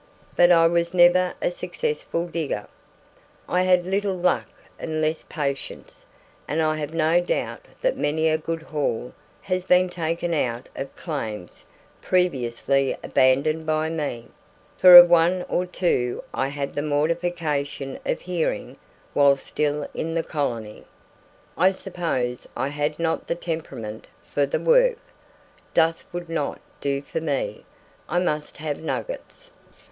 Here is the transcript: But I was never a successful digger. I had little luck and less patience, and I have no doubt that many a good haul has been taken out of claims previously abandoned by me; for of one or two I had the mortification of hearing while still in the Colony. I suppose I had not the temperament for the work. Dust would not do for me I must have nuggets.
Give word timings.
But 0.35 0.49
I 0.49 0.65
was 0.65 0.95
never 0.95 1.35
a 1.43 1.51
successful 1.51 2.25
digger. 2.27 2.67
I 3.47 3.61
had 3.61 3.85
little 3.85 4.15
luck 4.15 4.47
and 4.79 4.99
less 4.99 5.21
patience, 5.29 6.07
and 6.47 6.59
I 6.59 6.77
have 6.77 6.91
no 6.95 7.21
doubt 7.23 7.67
that 7.81 7.97
many 7.99 8.27
a 8.27 8.39
good 8.39 8.63
haul 8.63 9.13
has 9.41 9.63
been 9.63 9.89
taken 9.91 10.33
out 10.33 10.69
of 10.75 10.95
claims 10.95 11.65
previously 12.01 12.97
abandoned 13.03 13.67
by 13.67 13.91
me; 13.91 14.29
for 14.75 14.97
of 14.97 15.07
one 15.07 15.45
or 15.47 15.67
two 15.67 16.23
I 16.33 16.47
had 16.47 16.73
the 16.73 16.81
mortification 16.81 17.99
of 18.03 18.21
hearing 18.21 18.77
while 19.13 19.37
still 19.37 19.87
in 19.93 20.15
the 20.15 20.23
Colony. 20.23 20.83
I 21.55 21.69
suppose 21.69 22.47
I 22.57 22.69
had 22.69 22.97
not 22.97 23.27
the 23.27 23.35
temperament 23.35 24.07
for 24.23 24.47
the 24.47 24.59
work. 24.59 24.97
Dust 25.75 26.05
would 26.11 26.27
not 26.27 26.59
do 26.81 27.03
for 27.03 27.21
me 27.21 27.65
I 28.09 28.17
must 28.17 28.57
have 28.57 28.81
nuggets. 28.81 29.51